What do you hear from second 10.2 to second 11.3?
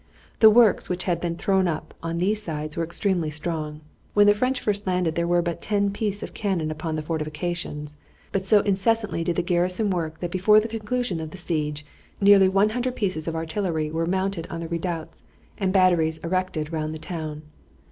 before the conclusion of